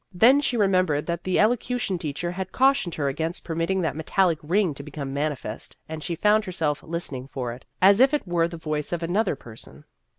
Then 0.15 0.41
she 0.41 0.57
remem 0.57 0.87
bered 0.87 1.05
that 1.05 1.23
the 1.23 1.39
elocution 1.39 1.99
teacher 1.99 2.31
had 2.31 2.51
cau 2.51 2.73
tioned 2.73 2.95
her 2.95 3.07
against 3.07 3.43
permitting 3.43 3.81
that 3.81 3.95
metallic 3.95 4.39
ring 4.41 4.73
to 4.73 4.81
become 4.81 5.13
manifest, 5.13 5.75
and 5.87 6.01
she 6.01 6.15
found 6.15 6.43
herself 6.43 6.81
listening 6.81 7.27
for 7.27 7.53
it, 7.53 7.65
as 7.83 7.99
if 7.99 8.11
it 8.11 8.27
were 8.27 8.47
the 8.47 8.57
voice 8.57 8.91
of 8.91 9.03
another 9.03 9.35
person. 9.35 9.83